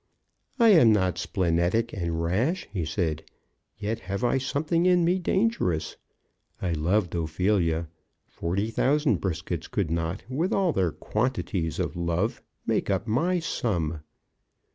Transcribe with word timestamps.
"I 0.57 0.69
am 0.69 0.91
not 0.91 1.19
splenetic 1.19 1.93
and 1.93 2.23
rash," 2.23 2.67
he 2.73 2.85
said; 2.85 3.23
"yet 3.77 3.99
have 3.99 4.23
I 4.23 4.39
something 4.39 4.87
in 4.87 5.05
me 5.05 5.19
dangerous. 5.19 5.95
I 6.59 6.71
loved 6.71 7.13
Ophelia. 7.13 7.87
Forty 8.27 8.71
thousand 8.71 9.21
Briskets 9.21 9.69
could 9.69 9.91
not, 9.91 10.23
with 10.27 10.53
all 10.53 10.73
their 10.73 10.91
quantities 10.91 11.77
of 11.77 11.95
love, 11.95 12.41
make 12.65 12.89
up 12.89 13.05
my 13.05 13.37
sum." 13.37 13.99